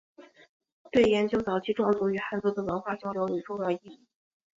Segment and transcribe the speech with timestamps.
[0.91, 4.03] 对研究早期壮族与汉族的文化交流有重要意义。